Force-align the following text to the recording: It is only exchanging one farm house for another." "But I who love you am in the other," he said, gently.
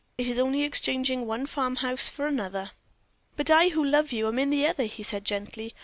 It 0.17 0.27
is 0.27 0.39
only 0.39 0.63
exchanging 0.63 1.27
one 1.27 1.45
farm 1.45 1.75
house 1.75 2.09
for 2.09 2.25
another." 2.25 2.71
"But 3.37 3.51
I 3.51 3.69
who 3.69 3.83
love 3.85 4.11
you 4.11 4.27
am 4.27 4.39
in 4.39 4.49
the 4.49 4.65
other," 4.65 4.85
he 4.85 5.03
said, 5.03 5.23
gently. 5.25 5.75